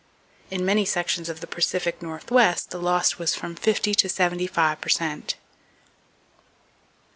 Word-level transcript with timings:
"In 0.49 0.65
many 0.65 0.83
sections 0.83 1.29
of 1.29 1.41
the 1.41 1.45
Pacific 1.45 2.01
Northwest 2.01 2.71
the 2.71 2.79
loss 2.81 3.19
was 3.19 3.35
from 3.35 3.53
fifty 3.53 3.93
to 3.93 4.09
seventy 4.09 4.47
five 4.47 4.81
per 4.81 4.89
cent." 4.89 5.35